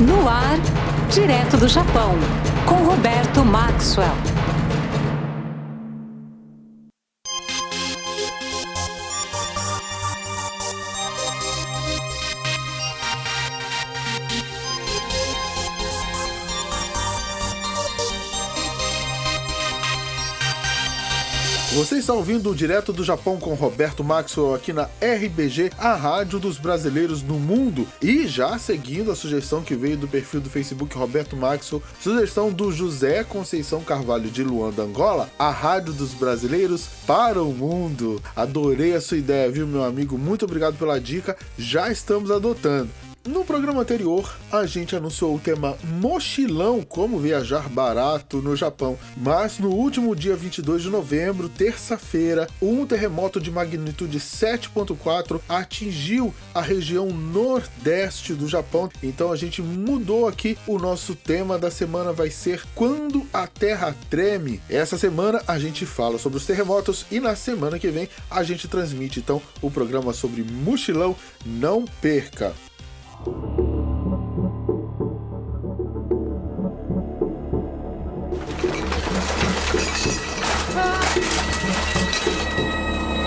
[0.00, 0.58] No ar,
[1.10, 2.14] direto do Japão,
[2.66, 4.35] com Roberto Maxwell.
[21.86, 26.58] Você está ouvindo direto do Japão com Roberto Maxwell aqui na RBG, a rádio dos
[26.58, 27.86] brasileiros no mundo.
[28.02, 32.72] E já seguindo a sugestão que veio do perfil do Facebook Roberto Maxwell, sugestão do
[32.72, 38.20] José Conceição Carvalho de Luanda, Angola, a rádio dos brasileiros para o mundo.
[38.34, 40.18] Adorei a sua ideia, viu, meu amigo?
[40.18, 41.36] Muito obrigado pela dica.
[41.56, 42.90] Já estamos adotando.
[43.26, 48.96] No programa anterior, a gente anunciou o tema mochilão, como viajar barato no Japão.
[49.16, 56.60] Mas no último dia 22 de novembro, terça-feira, um terremoto de magnitude 7.4 atingiu a
[56.60, 58.88] região nordeste do Japão.
[59.02, 63.92] Então a gente mudou aqui o nosso tema da semana vai ser quando a terra
[64.08, 64.62] treme.
[64.70, 68.68] Essa semana a gente fala sobre os terremotos e na semana que vem a gente
[68.68, 71.16] transmite então o programa sobre mochilão.
[71.44, 72.54] Não perca.
[73.24, 73.96] 嗯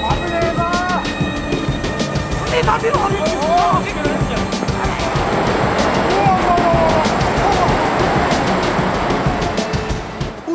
[0.02, 0.72] 好的好的好
[2.52, 4.08] 的好的好的好的好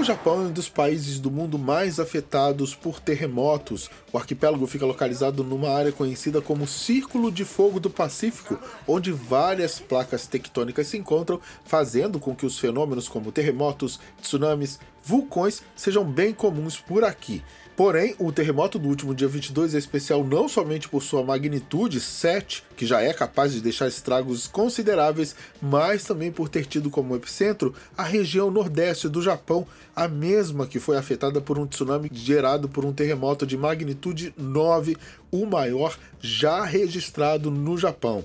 [0.04, 3.88] O Japão é um dos países do mundo mais afetados por terremotos.
[4.12, 9.80] O arquipélago fica localizado numa área conhecida como Círculo de Fogo do Pacífico, onde várias
[9.80, 16.32] placas tectônicas se encontram, fazendo com que os fenômenos como terremotos, tsunamis, vulcões sejam bem
[16.32, 17.42] comuns por aqui.
[17.76, 22.62] Porém, o terremoto do último dia 22 é especial não somente por sua magnitude 7,
[22.76, 27.74] que já é capaz de deixar estragos consideráveis, mas também por ter tido como epicentro
[27.96, 32.84] a região nordeste do Japão, a mesma que foi afetada por um tsunami gerado por
[32.84, 34.96] um terremoto de magnitude 9,
[35.32, 38.24] o maior já registrado no Japão.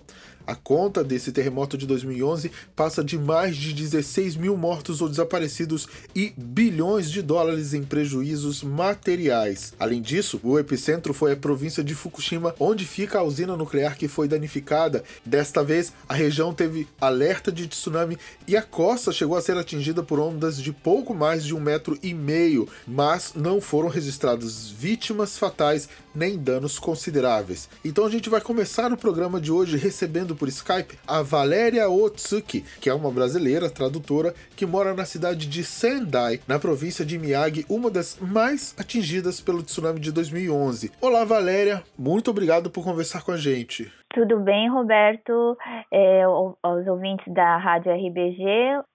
[0.50, 5.88] A conta desse terremoto de 2011 passa de mais de 16 mil mortos ou desaparecidos
[6.16, 9.74] e bilhões de dólares em prejuízos materiais.
[9.80, 14.08] Além disso, o epicentro foi a província de Fukushima, onde fica a usina nuclear que
[14.08, 15.04] foi danificada.
[15.24, 18.18] Desta vez, a região teve alerta de tsunami
[18.48, 21.96] e a costa chegou a ser atingida por ondas de pouco mais de um metro
[22.02, 27.70] e meio, mas não foram registradas vítimas fatais nem danos consideráveis.
[27.86, 32.64] Então a gente vai começar o programa de hoje recebendo por Skype a Valéria Otsuki,
[32.80, 37.66] que é uma brasileira tradutora que mora na cidade de Sendai, na província de Miyagi,
[37.70, 40.92] uma das mais atingidas pelo tsunami de 2011.
[41.02, 43.92] Olá, Valéria, muito obrigado por conversar com a gente.
[44.14, 45.56] Tudo bem, Roberto?
[45.94, 48.44] É, aos ouvintes da Rádio RBG,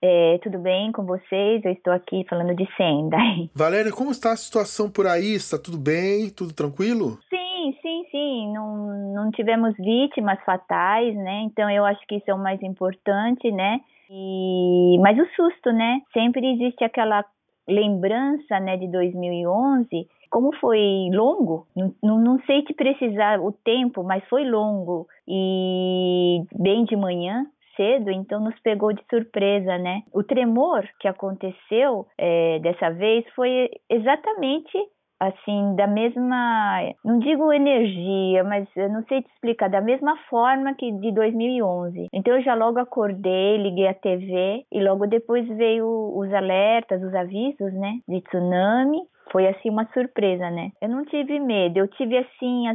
[0.02, 1.64] é, tudo bem com vocês?
[1.64, 3.48] Eu estou aqui falando de Sendai.
[3.54, 5.34] Valéria, como está a situação por aí?
[5.34, 6.30] Está tudo bem?
[6.30, 7.20] Tudo tranquilo?
[7.30, 7.43] Sim,
[7.80, 8.52] sim, sim.
[8.52, 11.42] Não, não tivemos vítimas fatais, né?
[11.42, 13.80] Então eu acho que isso é o mais importante, né?
[14.10, 16.00] E, mas o susto, né?
[16.12, 17.24] Sempre existe aquela
[17.66, 21.64] lembrança, né, de 2011 como foi longo,
[22.02, 28.10] não, não sei te precisar o tempo, mas foi longo e bem de manhã, cedo,
[28.10, 30.02] então nos pegou de surpresa, né?
[30.12, 34.76] O tremor que aconteceu é, dessa vez foi exatamente
[35.20, 40.74] assim, da mesma, não digo energia, mas eu não sei te explicar, da mesma forma
[40.74, 42.08] que de 2011.
[42.12, 45.86] Então eu já logo acordei, liguei a TV e logo depois veio
[46.16, 50.70] os alertas, os avisos, né, de tsunami foi assim uma surpresa, né?
[50.80, 52.66] Eu não tive medo, eu tive assim,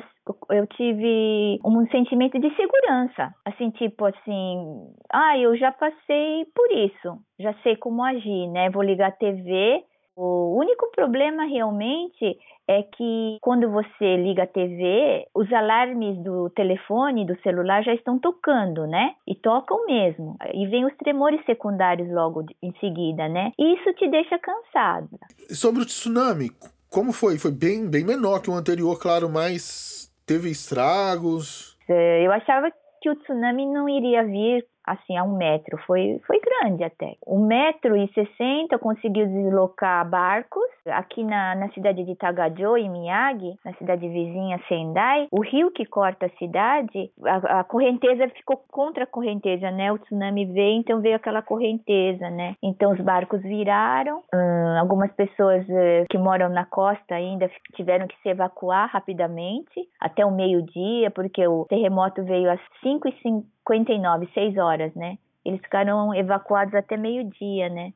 [0.50, 7.18] eu tive um sentimento de segurança, assim, tipo assim, ah, eu já passei por isso,
[7.40, 8.70] já sei como agir, né?
[8.70, 9.84] Vou ligar a TV.
[10.22, 12.38] O único problema realmente
[12.68, 18.19] é que quando você liga a TV, os alarmes do telefone, do celular já estão
[18.19, 19.16] tocando, né?
[19.25, 20.36] E tocam mesmo.
[20.54, 23.54] E vem os tremores secundários logo em seguida, né?
[23.57, 25.07] E isso te deixa cansada.
[25.51, 26.50] Sobre o tsunami,
[26.89, 27.39] como foi?
[27.39, 31.77] Foi bem, bem menor que o anterior, claro, mas teve estragos.
[31.88, 32.69] É, eu achava
[33.01, 35.77] que o tsunami não iria vir assim, a um metro.
[35.86, 37.15] Foi, foi grande até.
[37.27, 40.63] Um metro e sessenta conseguiu deslocar barcos.
[40.88, 45.86] Aqui na, na cidade de Tagajo, em Miyagi, na cidade vizinha Sendai, o rio que
[45.86, 49.91] corta a cidade, a, a correnteza ficou contra a correnteza, né?
[49.91, 52.56] O tsunami veio, então veio aquela correnteza, né?
[52.63, 54.24] Então os barcos viraram.
[54.33, 60.25] Hum, algumas pessoas uh, que moram na costa ainda tiveram que se evacuar rapidamente até
[60.25, 65.18] o meio-dia, porque o terremoto veio às 5 e 5 59, 6 horas, né?
[65.45, 67.94] Eles ficaram evacuados até meio-dia, né?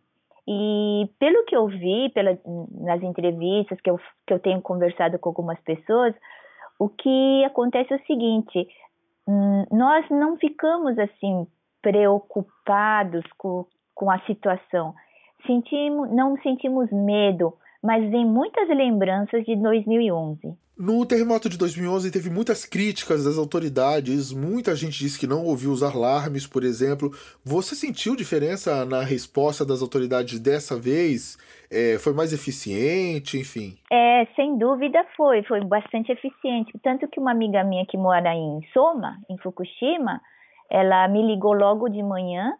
[0.47, 2.37] E pelo que eu vi, pela,
[2.71, 6.13] nas entrevistas que eu, que eu tenho conversado com algumas pessoas,
[6.77, 8.67] o que acontece é o seguinte:
[9.27, 11.47] hum, nós não ficamos assim
[11.81, 13.65] preocupados com,
[13.95, 14.93] com a situação.
[15.45, 17.53] Sentimos, não sentimos medo,
[17.83, 20.55] mas vem muitas lembranças de 2011.
[20.75, 25.71] No terremoto de 2011 teve muitas críticas das autoridades, muita gente disse que não ouviu
[25.71, 27.11] os alarmes, por exemplo.
[27.45, 31.37] Você sentiu diferença na resposta das autoridades dessa vez?
[31.69, 33.77] É, foi mais eficiente, enfim?
[33.91, 36.73] É, sem dúvida foi, foi bastante eficiente.
[36.81, 40.19] Tanto que uma amiga minha que mora em Soma, em Fukushima,
[40.71, 42.53] ela me ligou logo de manhã,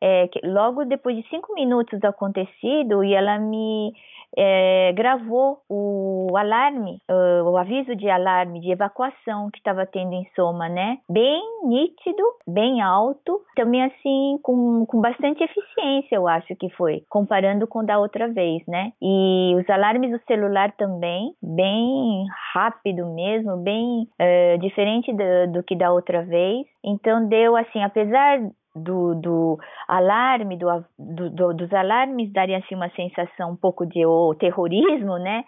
[0.00, 3.92] é, logo depois de cinco minutos do acontecido, e ela me
[4.36, 7.00] é, gravou o alarme,
[7.44, 10.98] o aviso de alarme de evacuação que estava tendo em Soma, né?
[11.08, 17.66] Bem nítido, bem alto, também assim com, com bastante eficiência, eu acho que foi, comparando
[17.66, 18.92] com da outra vez, né?
[19.02, 22.24] E os alarmes do celular também, bem
[22.54, 26.66] rápido mesmo, bem uh, diferente do, do que da outra vez.
[26.84, 28.38] Então deu assim, apesar
[28.74, 29.58] do, do
[29.88, 35.44] alarme, do, do, dos alarmes darem assim uma sensação um pouco de oh, terrorismo, né?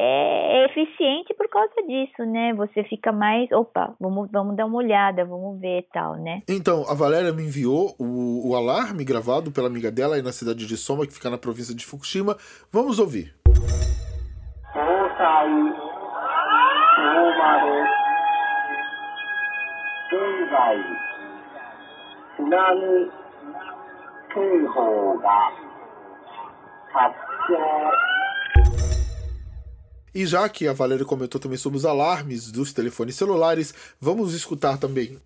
[0.00, 2.54] É, é, eficiente por causa disso, né?
[2.54, 6.42] Você fica mais, opa, vamos, vamos dar uma olhada, vamos ver e tal, né?
[6.48, 10.68] Então, a Valéria me enviou o, o alarme gravado pela amiga dela aí na cidade
[10.68, 12.36] de Soma, que fica na província de Fukushima.
[12.72, 13.34] Vamos ouvir.
[22.38, 22.78] Música
[30.14, 34.78] e já que a Valéria comentou também sobre os alarmes dos telefones celulares, vamos escutar
[34.78, 35.18] também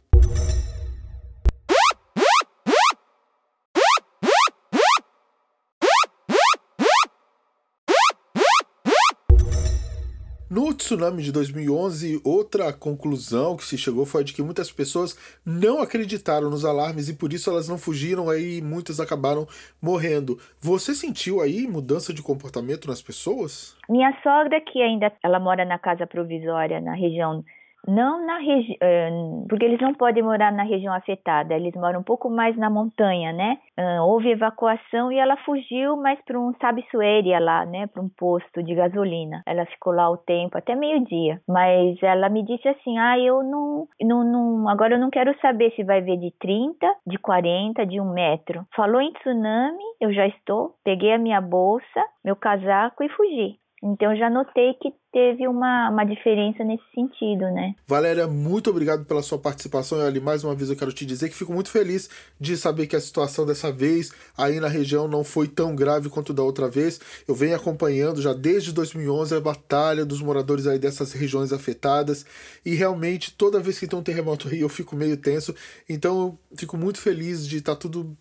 [10.55, 15.17] No tsunami de 2011, outra conclusão que se chegou foi de que muitas pessoas
[15.47, 19.47] não acreditaram nos alarmes e por isso elas não fugiram aí e muitas acabaram
[19.81, 20.39] morrendo.
[20.61, 23.75] Você sentiu aí mudança de comportamento nas pessoas?
[23.89, 27.43] Minha sogra, que ainda ela mora na casa provisória na região
[27.87, 32.05] não na região, uh, porque eles não podem morar na região afetada, eles moram um
[32.05, 33.59] pouco mais na montanha, né?
[34.03, 37.87] Houve evacuação e ela fugiu mais para um Sabisueria lá, né?
[37.87, 39.43] Para um posto de gasolina.
[39.47, 41.41] Ela ficou lá o tempo, até meio-dia.
[41.49, 45.73] Mas ela me disse assim: ah, eu não, não, não, agora eu não quero saber
[45.75, 48.65] se vai ver de 30, de 40, de um metro.
[48.77, 53.62] Falou em tsunami, eu já estou, peguei a minha bolsa, meu casaco e fugi.
[53.83, 57.75] Então já notei que teve uma, uma diferença nesse sentido, né?
[57.85, 59.99] Valéria, muito obrigado pela sua participação.
[59.99, 62.09] E ali, mais uma vez, eu quero te dizer que fico muito feliz
[62.39, 66.33] de saber que a situação dessa vez aí na região não foi tão grave quanto
[66.33, 67.01] da outra vez.
[67.27, 72.25] Eu venho acompanhando já desde 2011 a batalha dos moradores aí dessas regiões afetadas
[72.65, 75.55] e realmente toda vez que tem um terremoto aí eu fico meio tenso.
[75.89, 78.17] Então eu fico muito feliz de estar tá tudo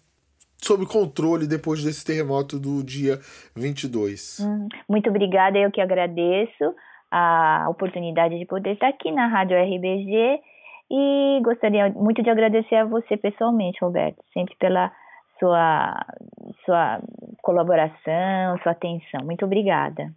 [0.63, 3.19] sob controle depois desse terremoto do dia
[3.55, 4.39] 22.
[4.39, 6.75] Hum, muito obrigada, eu que agradeço
[7.11, 10.39] a oportunidade de poder estar aqui na Rádio RBG
[10.89, 14.91] e gostaria muito de agradecer a você pessoalmente, Roberto, sempre pela
[15.39, 16.05] sua,
[16.65, 17.01] sua
[17.41, 19.25] colaboração, sua atenção.
[19.25, 20.13] Muito obrigada.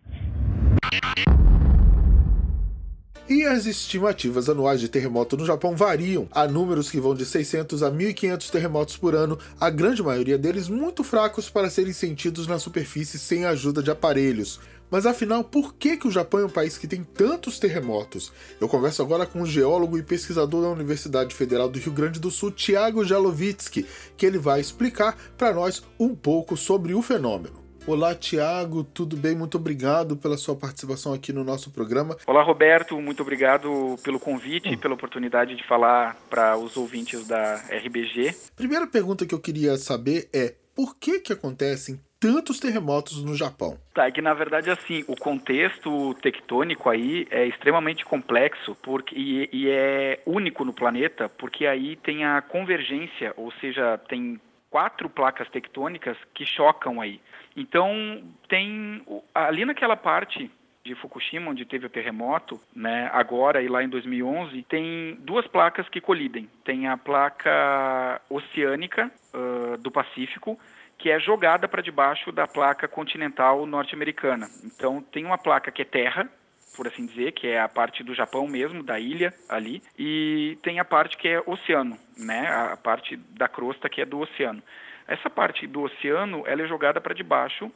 [3.27, 6.29] E as estimativas anuais de terremoto no Japão variam.
[6.31, 10.69] Há números que vão de 600 a 1500 terremotos por ano, a grande maioria deles
[10.69, 14.61] muito fracos para serem sentidos na superfície sem a ajuda de aparelhos.
[14.91, 18.31] Mas afinal, por que, que o Japão é um país que tem tantos terremotos?
[18.61, 22.31] Eu converso agora com o geólogo e pesquisador da Universidade Federal do Rio Grande do
[22.31, 23.87] Sul, Tiago Jalovitsky,
[24.19, 27.64] que ele vai explicar para nós um pouco sobre o fenômeno.
[27.87, 29.37] Olá, Tiago, tudo bem?
[29.37, 32.17] Muito obrigado pela sua participação aqui no nosso programa.
[32.27, 37.57] Olá, Roberto, muito obrigado pelo convite e pela oportunidade de falar para os ouvintes da
[37.69, 38.35] RBG.
[38.57, 43.77] Primeira pergunta que eu queria saber é: por que que acontecem tantos terremotos no Japão?
[43.93, 49.51] Tá, é que na verdade assim, o contexto tectônico aí é extremamente complexo porque, e,
[49.53, 55.49] e é único no planeta, porque aí tem a convergência, ou seja, tem quatro placas
[55.51, 57.21] tectônicas que chocam aí.
[57.57, 59.03] Então, tem
[59.35, 60.51] ali naquela parte
[60.85, 65.89] de Fukushima, onde teve o terremoto, né, agora e lá em 2011, tem duas placas
[65.89, 66.49] que colidem.
[66.63, 70.61] Tem a placa oceânica uh, do Pacífico,
[70.99, 74.47] que é jogada para debaixo da placa continental norte-americana.
[74.63, 76.29] Então, tem uma placa que é terra,
[76.77, 80.81] por assim dizer, que é a parte do Japão mesmo, da ilha ali, e tem
[80.81, 84.63] a parte que é oceano, né, a parte da crosta que é do oceano.
[85.07, 87.71] Essa parte do oceano, ela é jogada para debaixo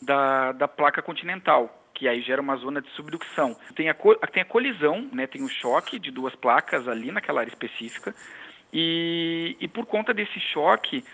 [0.00, 3.56] da, da placa continental, que aí gera uma zona de subducção.
[3.74, 3.94] Tem a,
[4.32, 8.14] tem a colisão, né, tem o choque de duas placas ali naquela área específica,
[8.72, 11.04] e, e por conta desse choque,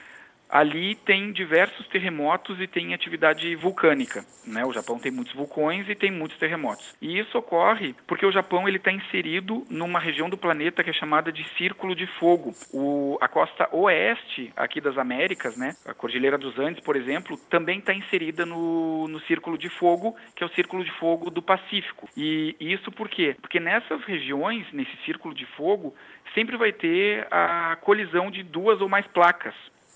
[0.54, 4.24] ali tem diversos terremotos e tem atividade vulcânica.
[4.46, 4.64] Né?
[4.64, 6.94] O Japão tem muitos vulcões e tem muitos terremotos.
[7.02, 10.92] E isso ocorre porque o Japão ele está inserido numa região do planeta que é
[10.92, 12.54] chamada de Círculo de Fogo.
[12.72, 15.74] O, a costa oeste aqui das Américas, né?
[15.84, 20.44] a Cordilheira dos Andes, por exemplo, também está inserida no, no Círculo de Fogo, que
[20.44, 22.08] é o Círculo de Fogo do Pacífico.
[22.16, 23.34] E, e isso por quê?
[23.40, 25.96] Porque nessas regiões, nesse Círculo de Fogo,
[26.32, 29.54] sempre vai ter a colisão de duas ou mais placas.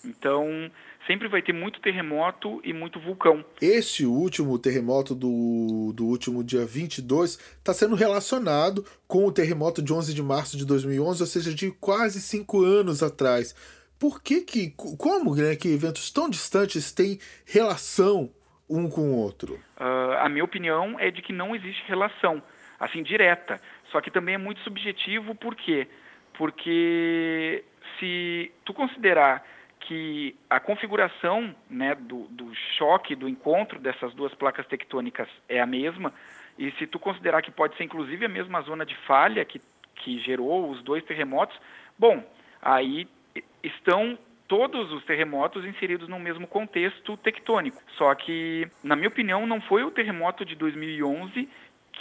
[0.08, 0.70] Então,
[1.06, 3.44] sempre vai ter muito terremoto e muito vulcão.
[3.60, 9.92] Esse último terremoto do, do último dia 22 está sendo relacionado com o terremoto de
[9.92, 13.54] 11 de março de 2011, ou seja, de quase cinco anos atrás.
[13.98, 18.30] Por que que, como né, que eventos tão distantes têm relação
[18.70, 19.54] um com o outro?
[19.78, 22.42] Uh, a minha opinião é de que não existe relação,
[22.78, 23.60] assim, direta.
[23.90, 25.88] Só que também é muito subjetivo, por quê?
[26.36, 27.64] Porque
[27.98, 29.44] se tu considerar
[29.88, 35.66] que a configuração né, do, do, choque, do encontro dessas duas placas tectônicas é a
[35.66, 36.12] mesma,
[36.58, 39.58] e se tu considerar que pode ser inclusive a mesma zona de falha que,
[39.94, 41.58] que gerou os dois terremotos,
[41.98, 42.22] bom,
[42.60, 43.08] aí
[43.62, 47.82] estão todos os terremotos inseridos no mesmo contexto tectônico.
[47.96, 51.48] Só que, na minha opinião, não foi o terremoto de 2011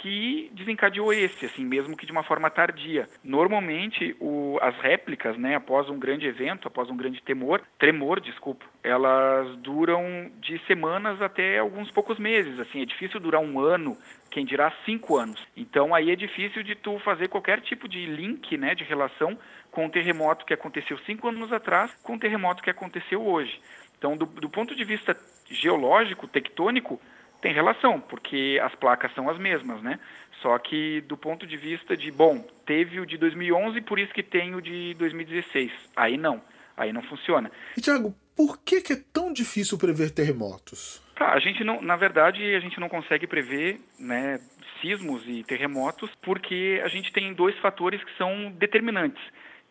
[0.00, 3.08] que desencadeou esse, assim, mesmo que de uma forma tardia.
[3.22, 8.64] Normalmente, o, as réplicas, né, após um grande evento, após um grande temor, tremor, desculpa,
[8.82, 13.96] elas duram de semanas até alguns poucos meses, assim, é difícil durar um ano,
[14.30, 15.44] quem dirá cinco anos.
[15.56, 19.38] Então, aí é difícil de tu fazer qualquer tipo de link, né, de relação
[19.70, 23.60] com o terremoto que aconteceu cinco anos atrás com o terremoto que aconteceu hoje.
[23.98, 25.16] Então, do, do ponto de vista
[25.50, 27.00] geológico, tectônico,
[27.40, 29.98] tem relação, porque as placas são as mesmas, né?
[30.42, 34.22] Só que do ponto de vista de, bom, teve o de 2011, por isso que
[34.22, 35.70] tem o de 2016.
[35.96, 36.42] Aí não,
[36.76, 37.50] aí não funciona.
[37.76, 41.02] E Tiago, por que, que, é tão difícil prever terremotos?
[41.16, 44.40] Tá, a gente não, na verdade, a gente não consegue prever, né,
[44.80, 49.22] sismos e terremotos, porque a gente tem dois fatores que são determinantes,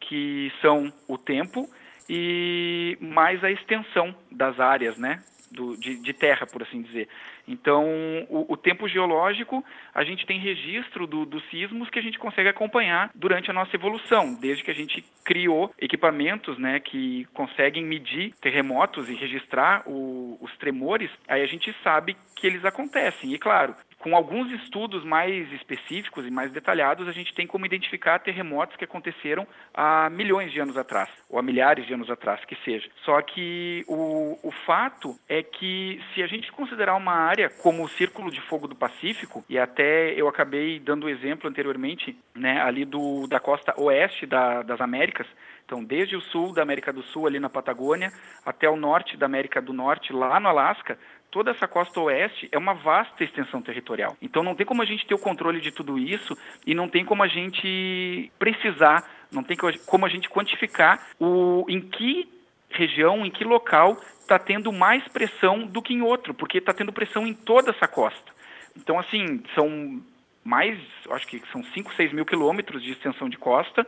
[0.02, 1.70] que são o tempo
[2.10, 5.24] e mais a extensão das áreas, né?
[5.51, 7.08] Do, de, de, terra, por assim dizer.
[7.48, 7.86] Então,
[8.30, 9.63] o, o tempo geológico,
[9.94, 13.75] a gente tem registro do, dos sismos que a gente consegue acompanhar durante a nossa
[13.75, 20.38] evolução, desde que a gente criou equipamentos né, que conseguem medir terremotos e registrar o,
[20.42, 23.34] os tremores, aí a gente sabe que eles acontecem.
[23.34, 28.20] E, claro, com alguns estudos mais específicos e mais detalhados, a gente tem como identificar
[28.20, 32.56] terremotos que aconteceram há milhões de anos atrás, ou há milhares de anos atrás, que
[32.63, 32.89] seja.
[33.04, 37.89] Só que o, o fato é que, se a gente considerar uma área como o
[37.89, 42.86] Círculo de Fogo do Pacífico, e até eu acabei dando o exemplo anteriormente, né, ali
[42.86, 45.27] do, da costa oeste da, das Américas,
[45.68, 48.10] então, desde o sul da América do Sul, ali na Patagônia,
[48.46, 50.98] até o norte da América do Norte, lá no Alasca,
[51.31, 54.15] toda essa costa oeste é uma vasta extensão territorial.
[54.22, 57.05] Então não tem como a gente ter o controle de tudo isso e não tem
[57.05, 62.29] como a gente precisar, não tem como a gente quantificar o em que
[62.69, 66.91] região, em que local está tendo mais pressão do que em outro, porque está tendo
[66.91, 68.31] pressão em toda essa costa.
[68.75, 70.01] Então, assim, são
[70.43, 70.77] mais,
[71.12, 73.86] acho que são 5, 6 mil quilômetros de extensão de costa,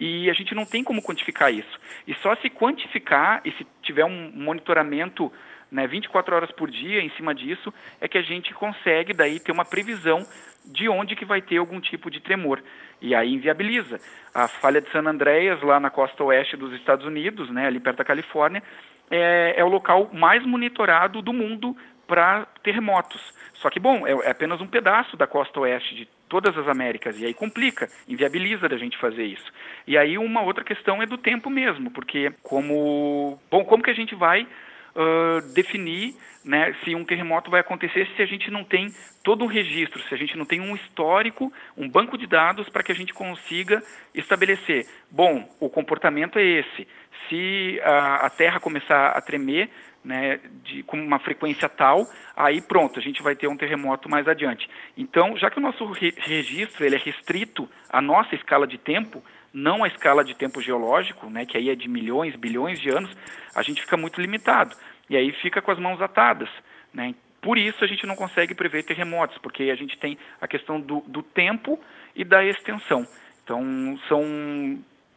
[0.00, 1.80] e a gente não tem como quantificar isso.
[2.06, 5.32] E só se quantificar e se tiver um monitoramento
[5.72, 9.50] né, 24 horas por dia em cima disso, é que a gente consegue daí ter
[9.50, 10.24] uma previsão
[10.66, 12.62] de onde que vai ter algum tipo de tremor.
[13.00, 13.98] E aí inviabiliza.
[14.34, 17.98] A falha de San Andreas, lá na costa oeste dos Estados Unidos, né, ali perto
[17.98, 18.62] da Califórnia,
[19.10, 21.74] é, é o local mais monitorado do mundo
[22.06, 23.20] para terremotos.
[23.54, 27.18] Só que, bom, é, é, apenas um pedaço da costa oeste de todas as Américas,
[27.18, 29.50] e aí complica, inviabiliza da gente fazer isso.
[29.86, 33.94] E aí uma outra questão é do tempo mesmo, porque como, bom, como que a
[33.94, 34.46] gente vai
[34.94, 39.48] uh, definir né, se um terremoto vai acontecer se a gente não tem todo um
[39.48, 42.94] registro, se a gente não tem um histórico, um banco de dados para que a
[42.94, 43.82] gente consiga
[44.14, 44.86] estabelecer.
[45.10, 46.88] Bom, o comportamento é esse.
[47.28, 49.70] Se a, a Terra começar a tremer
[50.04, 52.04] né, de, com uma frequência tal,
[52.36, 54.68] aí pronto, a gente vai ter um terremoto mais adiante.
[54.96, 59.22] Então, já que o nosso re registro ele é restrito à nossa escala de tempo,
[59.52, 63.10] não a escala de tempo geológico, né, que aí é de milhões, bilhões de anos,
[63.54, 64.74] a gente fica muito limitado.
[65.10, 66.48] E aí fica com as mãos atadas.
[66.92, 67.14] Né?
[67.40, 71.00] Por isso a gente não consegue prever terremotos, porque a gente tem a questão do,
[71.06, 71.78] do tempo
[72.14, 73.06] e da extensão.
[73.44, 74.22] Então, são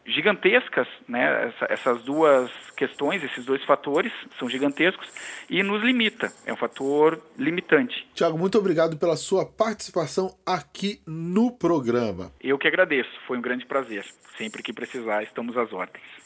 [0.06, 1.48] gigantescas, né?
[1.48, 5.08] Essa, essas duas questões, esses dois fatores são gigantescos
[5.50, 6.32] e nos limita.
[6.46, 8.08] É um fator limitante.
[8.14, 12.32] Tiago, muito obrigado pela sua participação aqui no programa.
[12.42, 13.10] Eu que agradeço.
[13.28, 14.06] Foi um grande prazer.
[14.38, 16.25] Sempre que precisar, estamos às ordens.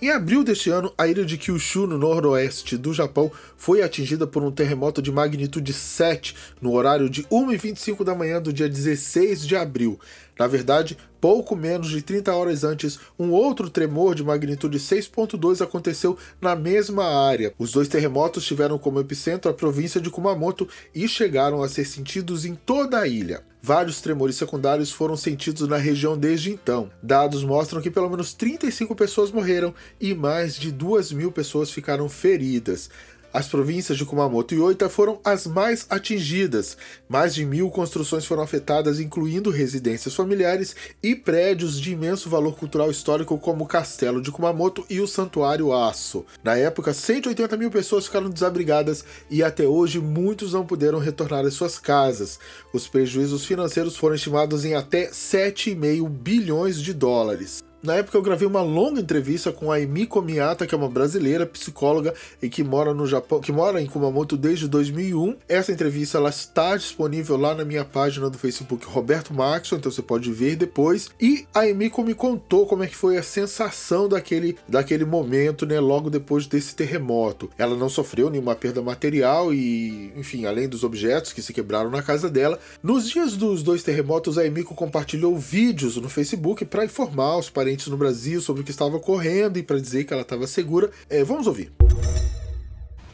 [0.00, 4.44] Em abril deste ano, a ilha de Kyushu, no noroeste do Japão, foi atingida por
[4.44, 9.56] um terremoto de magnitude 7 no horário de 1h25 da manhã do dia 16 de
[9.56, 9.98] abril.
[10.38, 16.16] Na verdade, pouco menos de 30 horas antes, um outro tremor de magnitude 6.2 aconteceu
[16.40, 17.52] na mesma área.
[17.58, 22.44] Os dois terremotos tiveram como epicentro a província de Kumamoto e chegaram a ser sentidos
[22.44, 23.42] em toda a ilha.
[23.60, 26.88] Vários tremores secundários foram sentidos na região desde então.
[27.02, 32.08] Dados mostram que pelo menos 35 pessoas morreram e mais de 2 mil pessoas ficaram
[32.08, 32.88] feridas.
[33.32, 36.78] As províncias de Kumamoto e Oita foram as mais atingidas.
[37.08, 42.90] Mais de mil construções foram afetadas, incluindo residências familiares e prédios de imenso valor cultural
[42.90, 46.24] histórico, como o Castelo de Kumamoto e o Santuário Aço.
[46.42, 51.52] Na época, 180 mil pessoas ficaram desabrigadas e até hoje muitos não puderam retornar às
[51.52, 52.38] suas casas.
[52.72, 57.67] Os prejuízos financeiros foram estimados em até 7,5 bilhões de dólares.
[57.80, 61.46] Na época eu gravei uma longa entrevista com a Emiko Miyata, que é uma brasileira
[61.46, 65.36] psicóloga e que mora no Japão, que mora em Kumamoto desde 2001.
[65.48, 70.02] Essa entrevista ela está disponível lá na minha página do Facebook Roberto Maxon, então você
[70.02, 71.08] pode ver depois.
[71.20, 75.78] E a Emiko me contou como é que foi a sensação daquele, daquele momento, né,
[75.78, 77.48] logo depois desse terremoto.
[77.56, 82.02] Ela não sofreu nenhuma perda material e, enfim, além dos objetos que se quebraram na
[82.02, 82.58] casa dela.
[82.82, 87.77] Nos dias dos dois terremotos, a Emiko compartilhou vídeos no Facebook para informar os parentes
[87.86, 90.90] no Brasil sobre o que estava ocorrendo e para dizer que ela estava segura.
[91.08, 91.72] É, vamos ouvir.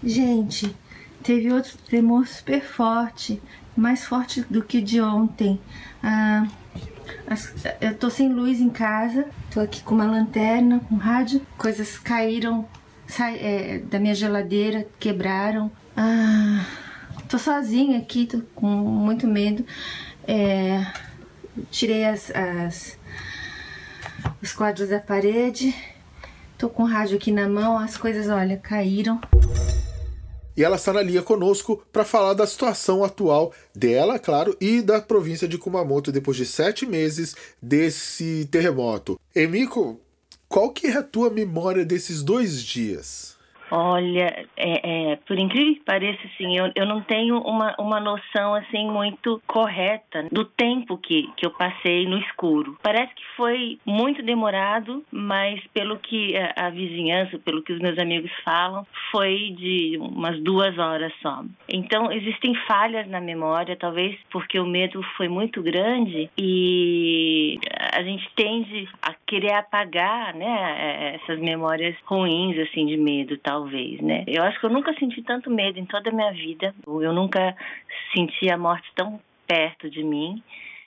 [0.02, 0.74] Gente,
[1.22, 3.40] teve outro tremor super forte,
[3.76, 5.60] mais forte do que de ontem.
[6.02, 6.46] Ah,
[7.80, 12.66] eu tô sem luz em casa, tô aqui com uma lanterna, com rádio, coisas caíram
[13.18, 15.70] é, da minha geladeira, quebraram.
[15.96, 16.66] Ah,
[17.28, 19.64] tô sozinha aqui, tô com muito medo.
[20.26, 20.86] É,
[21.70, 22.98] tirei as, as
[24.42, 25.74] os quadros da parede.
[26.56, 29.20] Tô com o rádio aqui na mão, as coisas, olha, caíram.
[30.56, 35.00] E ela está na linha conosco para falar da situação atual dela, claro, e da
[35.00, 39.18] província de Kumamoto depois de sete meses desse terremoto.
[39.34, 40.00] Emiko,
[40.48, 43.33] qual que é a tua memória desses dois dias?
[43.76, 48.54] Olha, é, é, por incrível que pareça, assim, eu, eu não tenho uma, uma noção
[48.54, 52.78] assim muito correta do tempo que, que eu passei no escuro.
[52.80, 57.98] Parece que foi muito demorado, mas pelo que a, a vizinhança, pelo que os meus
[57.98, 61.42] amigos falam, foi de umas duas horas só.
[61.68, 67.58] Então, existem falhas na memória, talvez porque o medo foi muito grande e
[67.92, 73.64] a gente tende a querer apagar, né, é, essas memórias ruins, assim, de medo, tal
[73.64, 74.24] talvez, né?
[74.26, 76.74] Eu acho que eu nunca senti tanto medo em toda a minha vida.
[76.86, 77.56] Eu nunca
[78.14, 80.42] senti a morte tão perto de mim.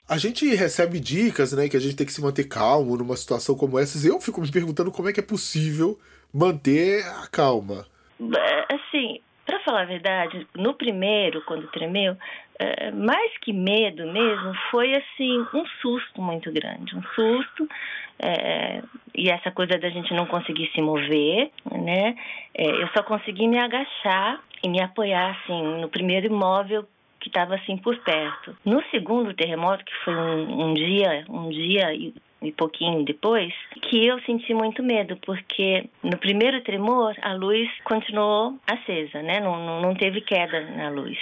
[0.08, 3.54] A gente recebe dicas, né, que a gente tem que se manter calmo numa situação
[3.54, 4.06] como essa.
[4.06, 5.98] Eu fico me perguntando como é que é possível
[6.32, 7.86] manter a calma.
[8.20, 12.16] É, assim, para falar a verdade, no primeiro, quando tremeu,
[12.58, 17.68] é, mais que medo mesmo, foi assim um susto muito grande, um susto
[18.18, 18.82] é,
[19.14, 22.16] e essa coisa da gente não conseguir se mover, né?
[22.54, 26.84] É, eu só consegui me agachar e me apoiar assim no primeiro imóvel
[27.20, 28.56] que estava assim por perto.
[28.64, 34.04] No segundo terremoto, que foi um, um dia, um dia e, e pouquinho depois, que
[34.04, 39.38] eu senti muito medo, porque no primeiro tremor a luz continuou acesa, né?
[39.40, 41.18] Não, não, não teve queda na luz.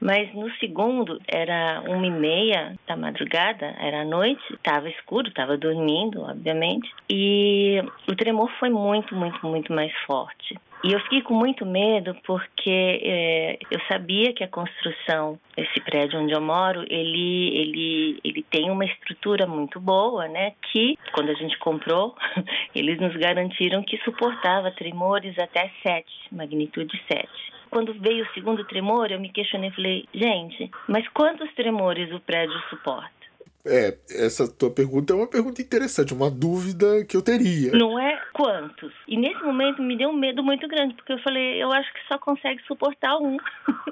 [0.00, 5.56] Mas no segundo, era uma e meia da madrugada, era a noite, estava escuro, estava
[5.56, 10.56] dormindo, obviamente, e o tremor foi muito, muito, muito mais forte.
[10.84, 16.20] E eu fiquei com muito medo porque é, eu sabia que a construção, esse prédio
[16.20, 20.52] onde eu moro, ele, ele, ele tem uma estrutura muito boa, né?
[20.70, 22.14] Que quando a gente comprou,
[22.72, 27.28] eles nos garantiram que suportava tremores até 7, magnitude 7.
[27.70, 32.20] Quando veio o segundo tremor, eu me questionei e falei, gente, mas quantos tremores o
[32.20, 33.18] prédio suporta?
[33.66, 37.72] É, essa tua pergunta é uma pergunta interessante, uma dúvida que eu teria.
[37.72, 38.92] Não é quantos.
[39.06, 42.00] E nesse momento me deu um medo muito grande, porque eu falei, eu acho que
[42.08, 43.36] só consegue suportar um.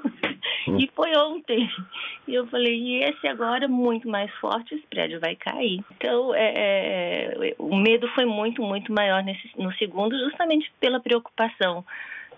[0.79, 1.69] e foi ontem.
[2.27, 5.83] E eu falei, e esse agora é muito mais forte, esse prédio vai cair.
[5.95, 11.85] Então, é, é, o medo foi muito, muito maior nesse, no segundo, justamente pela preocupação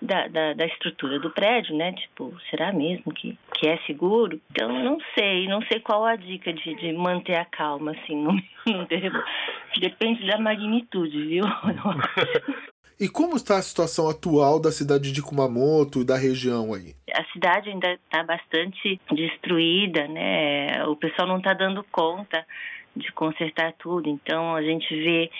[0.02, 1.94] da, da, da, estrutura do prédio, né?
[1.94, 4.40] Tipo, será mesmo que, que é seguro?
[4.52, 8.34] Então, não sei, não sei qual a dica de, de manter a calma, assim, no,
[8.66, 8.88] no.
[9.80, 11.46] Depende da magnitude, viu?
[13.02, 16.94] E como está a situação atual da cidade de Kumamoto e da região aí?
[17.14, 20.84] A cidade ainda está bastante destruída, né?
[20.84, 22.46] O pessoal não está dando conta
[22.94, 24.10] de consertar tudo.
[24.10, 25.32] Então a gente vê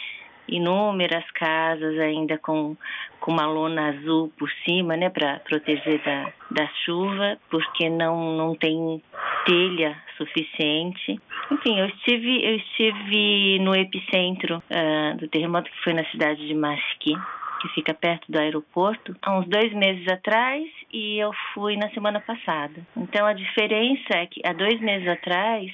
[0.52, 2.76] inúmeras casas ainda com,
[3.20, 8.56] com uma lona azul por cima, né, para proteger da, da chuva, porque não, não
[8.56, 9.02] tem
[9.46, 11.20] telha suficiente.
[11.52, 16.54] Enfim, eu estive, eu estive no epicentro uh, do terremoto, que foi na cidade de
[16.54, 17.14] Masqui,
[17.62, 22.20] que fica perto do aeroporto, há uns dois meses atrás e eu fui na semana
[22.20, 22.82] passada.
[22.96, 25.72] Então a diferença é que há dois meses atrás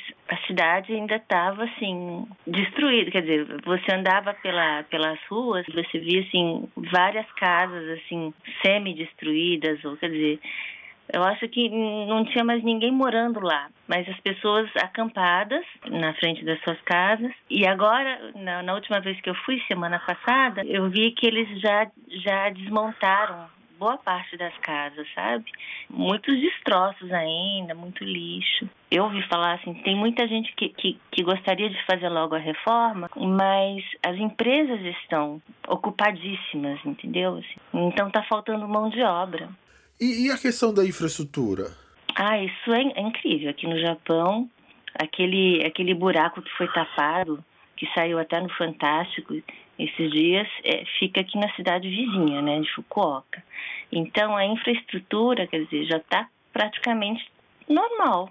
[0.48, 6.68] cidade ainda estava assim destruída, quer dizer, você andava pela, pelas ruas, você via assim
[6.92, 10.40] várias casas assim semi-destruídas, ou quer dizer,
[11.14, 16.44] eu acho que não tinha mais ninguém morando lá, mas as pessoas acampadas na frente
[16.44, 17.32] das suas casas.
[17.50, 21.48] E agora, na, na última vez que eu fui, semana passada, eu vi que eles
[21.62, 25.46] já, já desmontaram boa parte das casas, sabe?
[25.90, 28.70] Muitos destroços ainda, muito lixo.
[28.90, 32.40] Eu ouvi falar assim, tem muita gente que, que, que, gostaria de fazer logo a
[32.40, 37.38] reforma, mas as empresas estão ocupadíssimas, entendeu?
[37.38, 39.50] Assim, então tá faltando mão de obra.
[40.00, 41.72] E, e a questão da infraestrutura?
[42.16, 43.50] Ah, isso é, é incrível.
[43.50, 44.50] Aqui no Japão,
[44.94, 47.44] aquele, aquele buraco que foi tapado,
[47.76, 49.36] que saiu até no Fantástico
[49.78, 53.44] esses dias, é, fica aqui na cidade vizinha, né, de Fukuoka.
[53.92, 57.30] Então, a infraestrutura, quer dizer, já está praticamente
[57.68, 58.30] normal.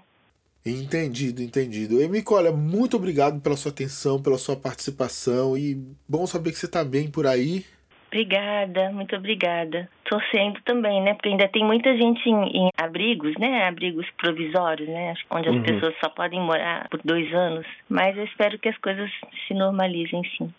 [0.65, 2.01] Entendido, entendido.
[2.01, 5.75] Emiko, olha, muito obrigado pela sua atenção, pela sua participação e
[6.09, 7.63] bom saber que você está bem por aí.
[8.07, 9.89] Obrigada, muito obrigada.
[10.05, 11.13] Torcendo também, né?
[11.13, 13.67] Porque ainda tem muita gente em, em abrigos, né?
[13.67, 15.13] Abrigos provisórios, né?
[15.29, 15.63] Onde as uhum.
[15.63, 17.67] pessoas só podem morar por dois anos.
[17.89, 19.11] Mas eu espero que as coisas
[19.47, 20.51] se normalizem, sim.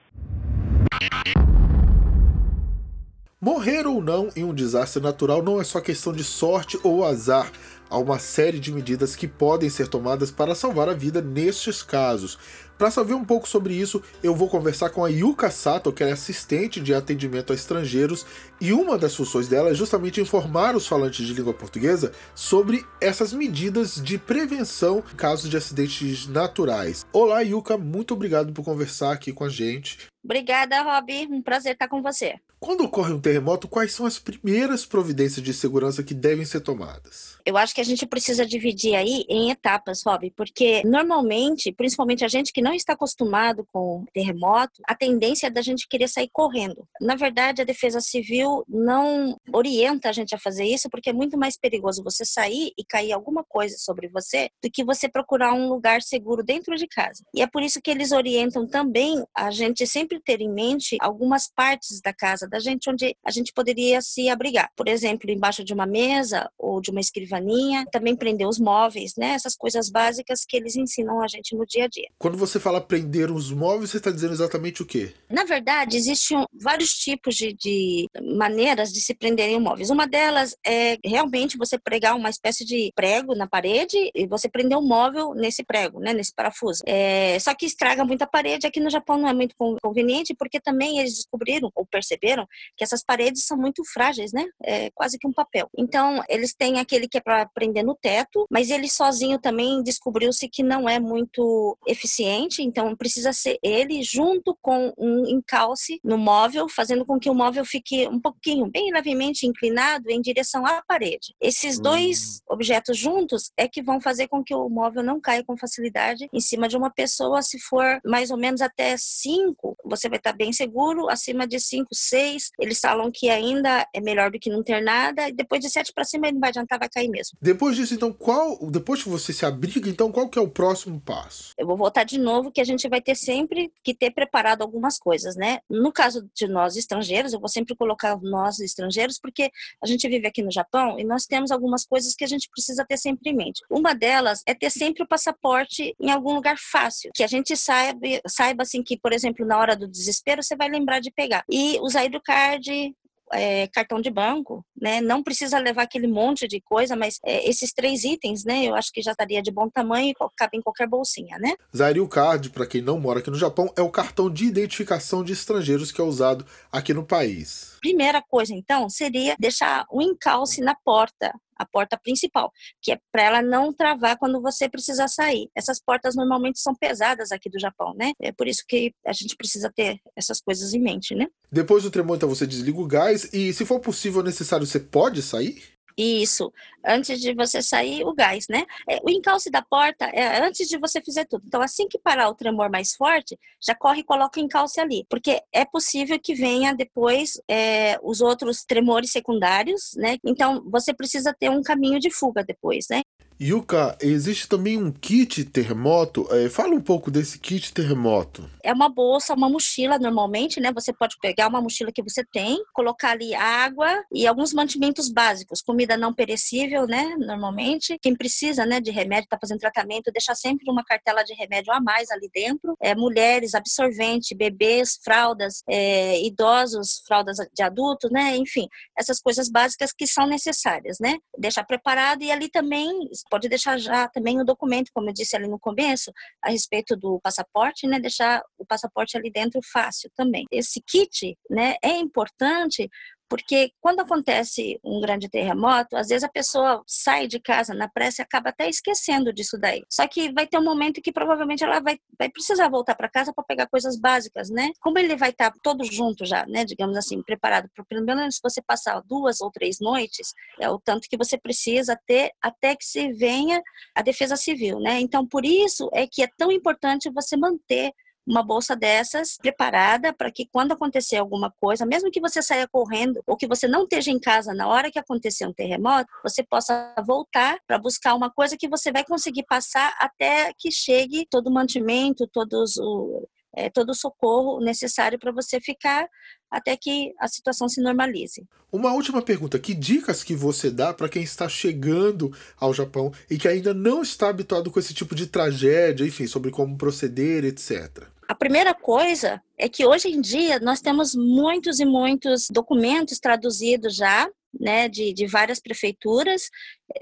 [3.40, 7.50] Morrer ou não em um desastre natural não é só questão de sorte ou azar.
[7.88, 12.36] Há uma série de medidas que podem ser tomadas para salvar a vida nestes casos.
[12.76, 16.12] Para saber um pouco sobre isso, eu vou conversar com a Yuka Sato, que é
[16.12, 18.26] assistente de atendimento a estrangeiros,
[18.60, 23.32] e uma das funções dela é justamente informar os falantes de língua portuguesa sobre essas
[23.32, 27.06] medidas de prevenção em casos de acidentes naturais.
[27.12, 29.98] Olá, Yuka, muito obrigado por conversar aqui com a gente.
[30.22, 31.28] Obrigada, Rob.
[31.30, 32.34] Um prazer estar com você.
[32.58, 37.36] Quando ocorre um terremoto, quais são as primeiras providências de segurança que devem ser tomadas?
[37.44, 42.28] Eu acho que a gente precisa dividir aí em etapas, Rob, porque normalmente, principalmente a
[42.28, 46.88] gente que não está acostumado com terremoto, a tendência é da gente querer sair correndo.
[47.00, 51.38] Na verdade, a Defesa Civil não orienta a gente a fazer isso, porque é muito
[51.38, 55.68] mais perigoso você sair e cair alguma coisa sobre você do que você procurar um
[55.68, 57.22] lugar seguro dentro de casa.
[57.34, 61.48] E é por isso que eles orientam também a gente sempre ter em mente algumas
[61.54, 64.70] partes da casa da gente onde a gente poderia se abrigar.
[64.76, 69.30] Por exemplo, embaixo de uma mesa ou de uma escrivaninha, também prender os móveis, né?
[69.30, 72.08] Essas coisas básicas que eles ensinam a gente no dia a dia.
[72.18, 75.12] Quando você fala prender os móveis, você está dizendo exatamente o quê?
[75.28, 79.90] Na verdade, existem vários tipos de, de maneiras de se prenderem móveis.
[79.90, 84.76] Uma delas é realmente você pregar uma espécie de prego na parede e você prender
[84.76, 86.12] o um móvel nesse prego, né?
[86.12, 86.82] Nesse parafuso.
[86.86, 88.66] É, só que estraga muita parede.
[88.66, 92.46] Aqui no Japão não é muito conveniente porque também eles descobriram ou perceberam perceberam
[92.76, 94.44] que essas paredes são muito frágeis, né?
[94.62, 95.68] É quase que um papel.
[95.76, 100.48] Então, eles têm aquele que é para prender no teto, mas ele sozinho também descobriu-se
[100.48, 106.68] que não é muito eficiente, então precisa ser ele junto com um encalce no móvel,
[106.68, 111.34] fazendo com que o móvel fique um pouquinho, bem levemente inclinado em direção à parede.
[111.40, 112.54] Esses dois hum.
[112.54, 116.40] objetos juntos é que vão fazer com que o móvel não caia com facilidade em
[116.40, 117.42] cima de uma pessoa.
[117.42, 119.76] Se for mais ou menos até cinco.
[119.84, 122.25] você vai estar bem seguro, acima de 5, 6
[122.58, 125.28] eles falam que ainda é melhor do que não ter nada.
[125.28, 127.38] E depois de sete para cima, ele não vai adiantar, vai cair mesmo.
[127.40, 128.58] Depois disso, então, qual.
[128.70, 131.52] Depois que você se abriga, então, qual que é o próximo passo?
[131.56, 134.98] Eu vou voltar de novo, que a gente vai ter sempre que ter preparado algumas
[134.98, 135.58] coisas, né?
[135.68, 139.50] No caso de nós estrangeiros, eu vou sempre colocar nós estrangeiros, porque
[139.82, 142.84] a gente vive aqui no Japão e nós temos algumas coisas que a gente precisa
[142.84, 143.62] ter sempre em mente.
[143.70, 148.00] Uma delas é ter sempre o passaporte em algum lugar fácil, que a gente saiba,
[148.26, 151.44] saiba assim que, por exemplo, na hora do desespero, você vai lembrar de pegar.
[151.50, 152.94] E usar o card
[153.32, 155.00] é, cartão de banco, né?
[155.00, 158.64] Não precisa levar aquele monte de coisa, mas é, esses três itens, né?
[158.64, 161.54] Eu acho que já estaria de bom tamanho e cabe em qualquer bolsinha, né?
[161.76, 165.32] Zairil Card, para quem não mora aqui no Japão, é o cartão de identificação de
[165.32, 167.76] estrangeiros que é usado aqui no país.
[167.80, 173.22] Primeira coisa, então, seria deixar o encalce na porta a porta principal, que é para
[173.22, 175.48] ela não travar quando você precisar sair.
[175.54, 178.12] Essas portas normalmente são pesadas aqui do Japão, né?
[178.20, 181.26] É por isso que a gente precisa ter essas coisas em mente, né?
[181.50, 185.22] Depois do tremor, então você desliga o gás e, se for possível necessário, você pode
[185.22, 185.62] sair?
[185.98, 186.52] Isso,
[186.84, 188.66] antes de você sair, o gás, né?
[188.86, 191.44] É, o encalce da porta é antes de você fazer tudo.
[191.46, 195.06] Então, assim que parar o tremor mais forte, já corre e coloca o encalce ali,
[195.08, 200.18] porque é possível que venha depois é, os outros tremores secundários, né?
[200.22, 203.00] Então, você precisa ter um caminho de fuga depois, né?
[203.40, 206.26] Yuka, existe também um kit terremoto.
[206.30, 208.48] É, fala um pouco desse kit terremoto.
[208.62, 210.72] É uma bolsa, uma mochila normalmente, né?
[210.72, 215.60] Você pode pegar uma mochila que você tem, colocar ali água e alguns mantimentos básicos,
[215.60, 217.14] comida não perecível, né?
[217.18, 221.72] Normalmente, quem precisa, né, de remédio, está fazendo tratamento, deixar sempre uma cartela de remédio
[221.72, 222.74] a mais ali dentro.
[222.80, 228.36] É, mulheres, absorvente, bebês, fraldas, é, idosos, fraldas de adultos, né?
[228.36, 228.66] Enfim,
[228.98, 231.18] essas coisas básicas que são necessárias, né?
[231.38, 235.48] Deixar preparado e ali também pode deixar já também o documento, como eu disse ali
[235.48, 236.12] no começo,
[236.42, 237.98] a respeito do passaporte, né?
[237.98, 240.44] Deixar o passaporte ali dentro fácil também.
[240.50, 242.88] Esse kit, né, é importante
[243.28, 248.22] porque quando acontece um grande terremoto, às vezes a pessoa sai de casa na pressa
[248.22, 249.84] e acaba até esquecendo disso daí.
[249.90, 253.32] Só que vai ter um momento que provavelmente ela vai, vai precisar voltar para casa
[253.32, 254.70] para pegar coisas básicas, né?
[254.80, 256.64] Como ele vai estar tá todo junto já, né?
[256.64, 261.08] Digamos assim, preparado para pelo menos você passar duas ou três noites, é o tanto
[261.08, 263.62] que você precisa ter até que se venha
[263.94, 265.00] a defesa civil, né?
[265.00, 267.92] Então, por isso é que é tão importante você manter
[268.26, 273.22] uma bolsa dessas preparada para que quando acontecer alguma coisa, mesmo que você saia correndo
[273.26, 276.94] ou que você não esteja em casa na hora que acontecer um terremoto, você possa
[277.06, 281.52] voltar para buscar uma coisa que você vai conseguir passar até que chegue todo o
[281.52, 286.08] mantimento, todos o, é, todo o socorro necessário para você ficar
[286.50, 288.46] até que a situação se normalize.
[288.70, 293.38] Uma última pergunta: que dicas que você dá para quem está chegando ao Japão e
[293.38, 298.15] que ainda não está habituado com esse tipo de tragédia, enfim, sobre como proceder, etc.
[298.28, 303.94] A primeira coisa é que hoje em dia nós temos muitos e muitos documentos traduzidos
[303.94, 306.50] já, né, de, de várias prefeituras,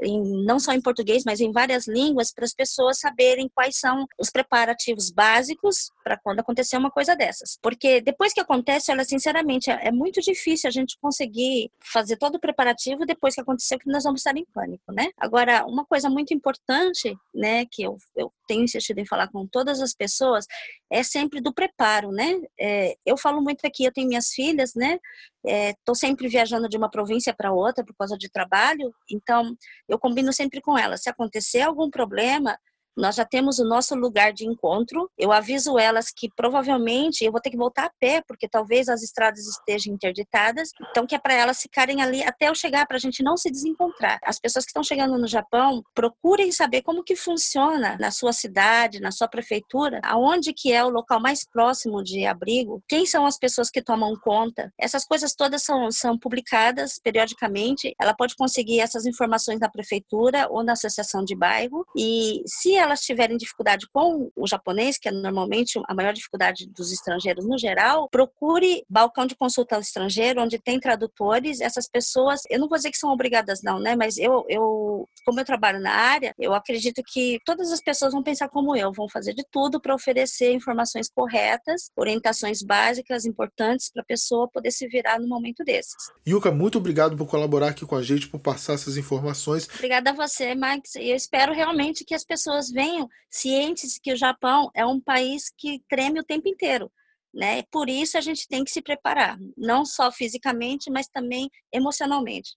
[0.03, 4.07] em, não só em português, mas em várias línguas, para as pessoas saberem quais são
[4.19, 7.59] os preparativos básicos para quando acontecer uma coisa dessas.
[7.63, 12.37] Porque depois que acontece, olha, sinceramente, é, é, muito difícil a gente conseguir fazer todo
[12.37, 15.11] o preparativo depois que aconteceu, que nós vamos estar em pânico, né?
[15.17, 19.81] Agora, uma coisa muito importante, né, que eu, eu tenho insistido em falar com todas
[19.81, 20.47] as pessoas,
[20.91, 22.41] é sempre do preparo, né?
[22.59, 24.99] É, eu falo muito aqui, eu tenho minhas filhas, né?
[25.45, 29.57] Estou é, sempre viajando de uma província para outra por causa de trabalho, então
[29.89, 31.03] eu combino sempre com elas.
[31.03, 32.59] Se acontecer algum problema,
[32.97, 35.11] nós já temos o nosso lugar de encontro.
[35.19, 39.03] Eu aviso elas que provavelmente eu vou ter que voltar a pé, porque talvez as
[39.03, 40.71] estradas estejam interditadas.
[40.91, 43.51] Então, que é para elas ficarem ali até eu chegar, para a gente não se
[43.51, 44.19] desencontrar.
[44.23, 49.01] As pessoas que estão chegando no Japão, procurem saber como que funciona na sua cidade,
[49.01, 53.39] na sua prefeitura, aonde que é o local mais próximo de abrigo, quem são as
[53.39, 54.73] pessoas que tomam conta.
[54.79, 57.95] Essas coisas todas são, são publicadas periodicamente.
[58.01, 61.85] Ela pode conseguir essas informações na prefeitura ou na associação de bairro.
[61.97, 66.93] E se elas tiverem dificuldade com o japonês, que é normalmente a maior dificuldade dos
[66.93, 71.61] estrangeiros no geral, procure balcão de consulta ao estrangeiro, onde tem tradutores.
[71.61, 73.97] Essas pessoas, eu não vou dizer que são obrigadas, não, né?
[73.97, 78.23] Mas eu, eu como eu trabalho na área, eu acredito que todas as pessoas vão
[78.23, 84.03] pensar como eu, vão fazer de tudo para oferecer informações corretas, orientações básicas importantes para
[84.03, 85.95] a pessoa poder se virar no momento desses.
[86.27, 89.69] Yuka, muito obrigado por colaborar aqui com a gente, por passar essas informações.
[89.75, 90.95] Obrigada a você, Max.
[90.97, 95.53] E eu espero realmente que as pessoas venham cientes que o Japão é um país
[95.57, 96.91] que treme o tempo inteiro.
[97.33, 97.63] Né?
[97.71, 102.53] Por isso a gente tem que se preparar, não só fisicamente, mas também emocionalmente.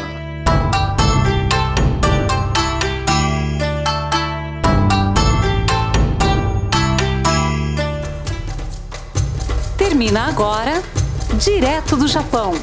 [9.76, 10.84] Termina agora
[11.40, 12.54] Direto do Japão